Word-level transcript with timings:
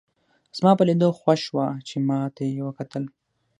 زما 0.57 0.71
په 0.77 0.83
لیدو 0.89 1.09
خوښ 1.19 1.39
شوه 1.47 1.67
چې 1.87 1.95
ما 2.07 2.19
ته 2.35 2.41
یې 2.49 2.61
وکتل. 2.67 3.03